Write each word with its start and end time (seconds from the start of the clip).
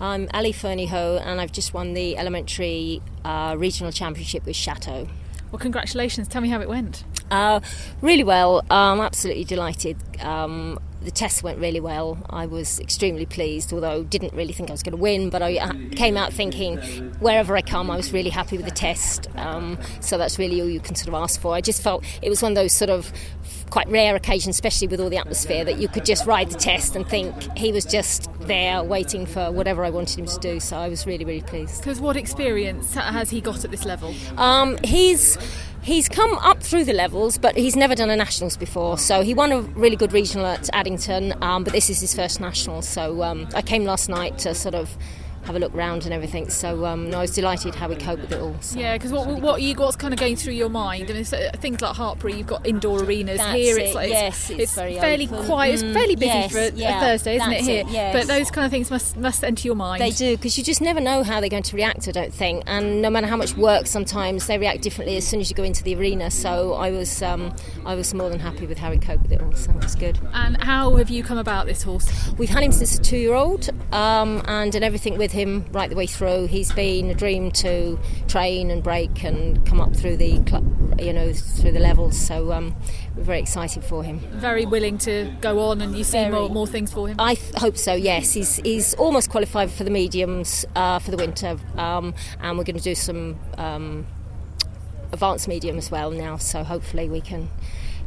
I'm 0.00 0.28
Ali 0.34 0.52
Fernie-Ho, 0.52 1.20
and 1.24 1.40
I've 1.40 1.52
just 1.52 1.74
won 1.74 1.94
the 1.94 2.16
elementary 2.16 3.02
uh, 3.24 3.54
regional 3.58 3.92
championship 3.92 4.44
with 4.46 4.56
Chateau. 4.56 5.08
Well, 5.50 5.58
congratulations. 5.58 6.28
Tell 6.28 6.40
me 6.40 6.48
how 6.48 6.60
it 6.60 6.68
went. 6.68 7.04
Uh, 7.30 7.60
really 8.00 8.24
well. 8.24 8.64
I'm 8.70 9.00
absolutely 9.00 9.44
delighted. 9.44 9.96
Um, 10.20 10.78
the 11.04 11.10
test 11.10 11.42
went 11.42 11.58
really 11.58 11.80
well. 11.80 12.18
I 12.30 12.46
was 12.46 12.80
extremely 12.80 13.26
pleased, 13.26 13.72
although 13.72 14.02
didn't 14.04 14.32
really 14.32 14.52
think 14.52 14.70
I 14.70 14.72
was 14.72 14.82
going 14.82 14.96
to 14.96 15.02
win. 15.02 15.30
But 15.30 15.42
I 15.42 15.56
uh, 15.56 15.72
came 15.92 16.16
out 16.16 16.32
thinking, 16.32 16.78
wherever 17.20 17.56
I 17.56 17.62
come, 17.62 17.90
I 17.90 17.96
was 17.96 18.12
really 18.12 18.30
happy 18.30 18.56
with 18.56 18.66
the 18.66 18.72
test. 18.72 19.28
Um, 19.36 19.78
so 20.00 20.18
that's 20.18 20.38
really 20.38 20.60
all 20.60 20.68
you 20.68 20.80
can 20.80 20.94
sort 20.94 21.08
of 21.08 21.14
ask 21.14 21.40
for. 21.40 21.54
I 21.54 21.60
just 21.60 21.82
felt 21.82 22.04
it 22.22 22.28
was 22.28 22.42
one 22.42 22.52
of 22.52 22.56
those 22.56 22.72
sort 22.72 22.90
of 22.90 23.12
quite 23.70 23.88
rare 23.88 24.14
occasions, 24.14 24.54
especially 24.54 24.86
with 24.88 25.00
all 25.00 25.08
the 25.08 25.16
atmosphere, 25.16 25.64
that 25.64 25.78
you 25.78 25.88
could 25.88 26.04
just 26.04 26.26
ride 26.26 26.50
the 26.50 26.58
test 26.58 26.94
and 26.94 27.08
think 27.08 27.34
he 27.56 27.72
was 27.72 27.84
just 27.84 28.30
there 28.40 28.82
waiting 28.82 29.24
for 29.24 29.50
whatever 29.50 29.84
I 29.84 29.90
wanted 29.90 30.18
him 30.18 30.26
to 30.26 30.38
do. 30.40 30.60
So 30.60 30.76
I 30.76 30.88
was 30.88 31.06
really, 31.06 31.24
really 31.24 31.42
pleased. 31.42 31.80
Because 31.80 32.00
what 32.00 32.16
experience 32.16 32.94
has 32.94 33.30
he 33.30 33.40
got 33.40 33.64
at 33.64 33.70
this 33.70 33.84
level? 33.84 34.14
Um, 34.36 34.76
he's 34.84 35.38
He's 35.82 36.08
come 36.08 36.38
up 36.38 36.62
through 36.62 36.84
the 36.84 36.92
levels, 36.92 37.38
but 37.38 37.56
he's 37.56 37.74
never 37.74 37.96
done 37.96 38.08
a 38.08 38.14
nationals 38.14 38.56
before. 38.56 38.98
So 38.98 39.22
he 39.22 39.34
won 39.34 39.50
a 39.50 39.62
really 39.62 39.96
good 39.96 40.12
regional 40.12 40.46
at 40.46 40.70
Addington, 40.72 41.34
um, 41.42 41.64
but 41.64 41.72
this 41.72 41.90
is 41.90 42.00
his 42.00 42.14
first 42.14 42.40
national. 42.40 42.82
So 42.82 43.20
um, 43.24 43.48
I 43.52 43.62
came 43.62 43.84
last 43.84 44.08
night 44.08 44.38
to 44.38 44.54
sort 44.54 44.76
of 44.76 44.96
have 45.44 45.56
a 45.56 45.58
look 45.58 45.74
round 45.74 46.04
and 46.04 46.12
everything. 46.12 46.48
So 46.50 46.86
um, 46.86 47.14
I 47.14 47.20
was 47.20 47.34
delighted 47.34 47.74
how 47.74 47.88
we 47.88 47.96
cope 47.96 48.20
with 48.20 48.32
it 48.32 48.40
all. 48.40 48.56
So 48.60 48.78
yeah, 48.78 48.96
because 48.96 49.12
what, 49.12 49.26
what 49.40 49.62
you 49.62 49.74
what's 49.74 49.96
kind 49.96 50.14
of 50.14 50.20
going 50.20 50.36
through 50.36 50.54
your 50.54 50.68
mind? 50.68 51.10
I 51.10 51.14
mean, 51.14 51.24
uh, 51.32 51.56
things 51.58 51.80
like 51.80 51.96
Hartpury, 51.96 52.36
you've 52.38 52.46
got 52.46 52.66
indoor 52.66 53.02
arenas. 53.02 53.38
That's 53.38 53.54
here, 53.56 53.78
it. 53.78 53.82
it's 53.82 53.94
like 53.94 54.10
yes, 54.10 54.50
it's, 54.50 54.60
it's, 54.60 54.74
very 54.74 54.94
fairly 54.98 55.26
open. 55.26 55.44
quiet. 55.46 55.74
It's 55.74 55.82
Mm, 55.82 55.92
fairly 55.94 56.16
busy 56.16 56.26
yes, 56.26 56.52
for 56.52 56.58
a, 56.58 56.70
yeah, 56.70 56.98
a 56.98 57.00
Thursday, 57.00 57.36
isn't 57.36 57.52
it? 57.52 57.60
Here, 57.62 57.80
it, 57.80 57.88
yes. 57.88 58.14
but 58.14 58.26
those 58.26 58.50
kind 58.50 58.64
of 58.64 58.70
things 58.70 58.90
must 58.90 59.16
must 59.16 59.42
enter 59.42 59.66
your 59.66 59.74
mind. 59.74 60.00
They 60.00 60.10
do 60.10 60.36
because 60.36 60.56
you 60.56 60.64
just 60.64 60.80
never 60.80 61.00
know 61.00 61.22
how 61.22 61.40
they're 61.40 61.50
going 61.50 61.62
to 61.64 61.76
react. 61.76 62.06
I 62.08 62.12
don't 62.12 62.32
think, 62.32 62.62
and 62.66 63.02
no 63.02 63.10
matter 63.10 63.26
how 63.26 63.36
much 63.36 63.56
work, 63.56 63.86
sometimes 63.86 64.46
they 64.46 64.58
react 64.58 64.82
differently 64.82 65.16
as 65.16 65.26
soon 65.26 65.40
as 65.40 65.50
you 65.50 65.56
go 65.56 65.64
into 65.64 65.82
the 65.82 65.94
arena. 65.96 66.30
So 66.30 66.74
I 66.74 66.90
was 66.90 67.22
um, 67.22 67.54
I 67.84 67.94
was 67.94 68.14
more 68.14 68.30
than 68.30 68.38
happy 68.38 68.66
with 68.66 68.78
how 68.78 68.92
he 68.92 68.98
coped 68.98 69.24
with 69.24 69.32
it 69.32 69.42
all. 69.42 69.52
So 69.52 69.72
it 69.72 69.82
was 69.82 69.94
good. 69.94 70.18
And 70.32 70.62
how 70.62 70.96
have 70.96 71.10
you 71.10 71.22
come 71.24 71.38
about 71.38 71.66
this 71.66 71.82
horse? 71.82 72.08
We've 72.38 72.48
had 72.48 72.62
him 72.62 72.72
since 72.72 72.96
a 72.98 73.02
two-year-old, 73.02 73.70
um, 73.92 74.42
and 74.46 74.72
done 74.72 74.82
everything 74.82 75.18
with 75.18 75.31
him 75.32 75.66
right 75.72 75.90
the 75.90 75.96
way 75.96 76.06
through. 76.06 76.46
He's 76.46 76.72
been 76.72 77.10
a 77.10 77.14
dream 77.14 77.50
to 77.52 77.98
train 78.28 78.70
and 78.70 78.82
break 78.82 79.24
and 79.24 79.64
come 79.66 79.80
up 79.80 79.96
through 79.96 80.18
the, 80.18 80.42
you 80.98 81.12
know, 81.12 81.32
through 81.32 81.72
the 81.72 81.80
levels. 81.80 82.18
So 82.18 82.52
um, 82.52 82.74
we're 83.16 83.24
very 83.24 83.40
excited 83.40 83.82
for 83.84 84.04
him. 84.04 84.20
Very 84.34 84.66
willing 84.66 84.98
to 84.98 85.34
go 85.40 85.60
on, 85.60 85.80
and 85.80 85.96
you 85.96 86.04
see 86.04 86.28
more, 86.28 86.48
more 86.48 86.66
things 86.66 86.92
for 86.92 87.08
him. 87.08 87.16
I 87.18 87.34
th- 87.34 87.54
hope 87.56 87.76
so. 87.76 87.94
Yes, 87.94 88.32
he's 88.32 88.56
he's 88.56 88.94
almost 88.94 89.30
qualified 89.30 89.70
for 89.70 89.84
the 89.84 89.90
mediums 89.90 90.64
uh, 90.76 90.98
for 90.98 91.10
the 91.10 91.16
winter, 91.16 91.58
um, 91.76 92.14
and 92.40 92.58
we're 92.58 92.64
going 92.64 92.76
to 92.76 92.82
do 92.82 92.94
some 92.94 93.38
um, 93.58 94.06
advanced 95.12 95.48
medium 95.48 95.78
as 95.78 95.90
well 95.90 96.10
now. 96.10 96.36
So 96.36 96.62
hopefully 96.64 97.08
we 97.08 97.20
can 97.20 97.50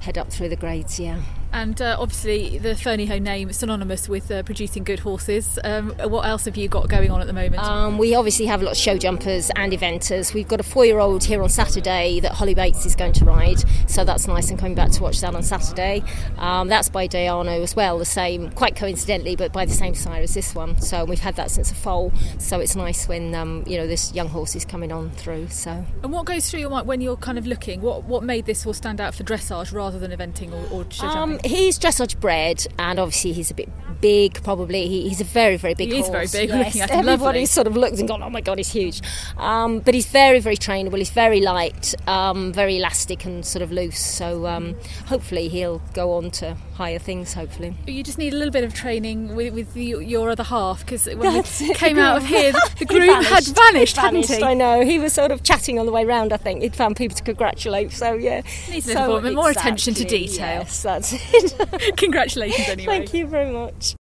head 0.00 0.18
up 0.18 0.30
through 0.30 0.50
the 0.50 0.56
grades. 0.56 1.00
Yeah. 1.00 1.22
And 1.54 1.80
uh, 1.80 1.96
obviously, 2.00 2.58
the 2.58 2.74
Fernie-Ho 2.74 3.20
name 3.20 3.48
is 3.48 3.58
synonymous 3.58 4.08
with 4.08 4.28
uh, 4.28 4.42
producing 4.42 4.82
good 4.82 4.98
horses. 4.98 5.56
Um, 5.62 5.90
what 6.02 6.26
else 6.26 6.46
have 6.46 6.56
you 6.56 6.66
got 6.66 6.88
going 6.88 7.12
on 7.12 7.20
at 7.20 7.28
the 7.28 7.32
moment? 7.32 7.62
Um, 7.62 7.96
we 7.96 8.16
obviously 8.16 8.46
have 8.46 8.60
a 8.60 8.64
lot 8.64 8.72
of 8.72 8.76
show 8.76 8.98
jumpers 8.98 9.52
and 9.54 9.72
eventers. 9.72 10.34
We've 10.34 10.48
got 10.48 10.58
a 10.58 10.64
four-year-old 10.64 11.22
here 11.22 11.40
on 11.44 11.48
Saturday 11.48 12.18
that 12.18 12.32
Holly 12.32 12.54
Bates 12.54 12.84
is 12.84 12.96
going 12.96 13.12
to 13.12 13.24
ride, 13.24 13.62
so 13.88 14.04
that's 14.04 14.26
nice. 14.26 14.50
And 14.50 14.58
coming 14.58 14.74
back 14.74 14.90
to 14.90 15.02
watch 15.02 15.20
that 15.20 15.32
on 15.32 15.44
Saturday. 15.44 16.02
Um, 16.38 16.66
that's 16.66 16.88
by 16.88 17.06
Diano 17.06 17.62
as 17.62 17.76
well, 17.76 17.98
the 17.98 18.04
same, 18.04 18.50
quite 18.50 18.74
coincidentally, 18.74 19.36
but 19.36 19.52
by 19.52 19.64
the 19.64 19.72
same 19.72 19.94
sire 19.94 20.22
as 20.22 20.34
this 20.34 20.56
one. 20.56 20.80
So 20.80 21.04
we've 21.04 21.20
had 21.20 21.36
that 21.36 21.52
since 21.52 21.70
a 21.70 21.76
foal. 21.76 22.12
So 22.38 22.58
it's 22.58 22.74
nice 22.74 23.06
when 23.06 23.32
um, 23.36 23.62
you 23.64 23.78
know 23.78 23.86
this 23.86 24.12
young 24.12 24.28
horse 24.28 24.56
is 24.56 24.64
coming 24.64 24.90
on 24.90 25.10
through. 25.10 25.50
So 25.50 25.86
and 26.02 26.12
what 26.12 26.24
goes 26.24 26.50
through 26.50 26.60
your 26.60 26.70
mind 26.70 26.88
when 26.88 27.00
you're 27.00 27.16
kind 27.16 27.38
of 27.38 27.46
looking? 27.46 27.80
What 27.80 28.02
what 28.04 28.24
made 28.24 28.44
this 28.44 28.64
horse 28.64 28.78
stand 28.78 29.00
out 29.00 29.14
for 29.14 29.22
dressage 29.22 29.72
rather 29.72 30.00
than 30.00 30.10
eventing 30.10 30.52
or, 30.52 30.80
or 30.80 30.90
show 30.90 31.06
um, 31.06 31.12
jumping? 31.12 31.43
He's 31.44 31.78
dressage 31.78 32.18
bred, 32.20 32.66
and 32.78 32.98
obviously 32.98 33.32
he's 33.32 33.50
a 33.50 33.54
bit 33.54 33.68
big. 34.00 34.42
Probably 34.42 34.86
he, 34.86 35.08
he's 35.08 35.20
a 35.20 35.24
very 35.24 35.56
very 35.56 35.74
big 35.74 35.90
He's 35.90 36.08
very 36.08 36.26
big, 36.26 36.48
Yes. 36.50 36.66
looking 36.66 36.80
at 36.82 36.90
him, 36.90 36.98
Everybody 37.08 37.16
lovely. 37.40 37.46
sort 37.46 37.66
of 37.66 37.76
looked 37.76 37.98
and 37.98 38.08
gone, 38.08 38.22
"Oh 38.22 38.30
my 38.30 38.40
god, 38.40 38.58
he's 38.58 38.72
huge." 38.72 39.00
Um, 39.38 39.78
but 39.80 39.94
he's 39.94 40.06
very 40.06 40.40
very 40.40 40.56
trainable. 40.56 40.98
He's 40.98 41.10
very 41.10 41.40
light, 41.40 41.94
um, 42.08 42.52
very 42.52 42.76
elastic, 42.78 43.24
and 43.24 43.44
sort 43.46 43.62
of 43.62 43.72
loose. 43.72 43.98
So 44.00 44.46
um, 44.46 44.76
hopefully 45.06 45.48
he'll 45.48 45.80
go 45.94 46.12
on 46.14 46.30
to 46.32 46.56
higher 46.74 46.98
things. 46.98 47.34
Hopefully. 47.34 47.74
You 47.86 48.02
just 48.02 48.18
need 48.18 48.34
a 48.34 48.36
little 48.36 48.52
bit 48.52 48.64
of 48.64 48.74
training 48.74 49.34
with, 49.36 49.54
with 49.54 49.72
the, 49.74 49.84
your 49.84 50.30
other 50.30 50.42
half 50.42 50.80
because 50.80 51.06
when 51.06 51.20
That's 51.20 51.60
we 51.60 51.72
came 51.74 51.98
out 51.98 52.18
of 52.18 52.26
here, 52.26 52.52
the 52.78 52.78
He 52.78 52.84
groom 52.84 53.22
had 53.22 53.44
vanished. 53.44 53.56
vanished, 53.56 53.96
hadn't 53.96 54.22
vanished, 54.26 54.32
he? 54.34 54.42
I 54.42 54.54
know. 54.54 54.84
He 54.84 54.98
was 54.98 55.12
sort 55.12 55.30
of 55.30 55.42
chatting 55.42 55.78
on 55.78 55.86
the 55.86 55.92
way 55.92 56.04
round. 56.04 56.32
I 56.32 56.36
think 56.36 56.62
he'd 56.62 56.76
found 56.76 56.96
people 56.96 57.16
to 57.16 57.22
congratulate. 57.22 57.92
So 57.92 58.14
yeah, 58.14 58.42
Needs 58.68 58.88
a 58.88 58.92
so, 58.94 59.00
little 59.06 59.20
bit 59.20 59.34
more 59.34 59.50
attention 59.50 59.94
to 59.94 60.04
detail. 60.04 60.60
Yes, 60.60 60.82
that's 60.82 61.10
it. 61.34 61.96
Congratulations, 61.96 62.68
anyway. 62.68 62.86
Thank 62.98 63.14
you 63.14 63.26
very 63.26 63.50
much. 63.52 63.94